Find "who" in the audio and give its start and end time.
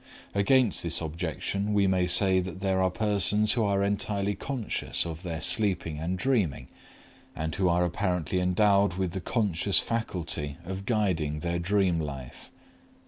3.51-3.61, 7.53-7.69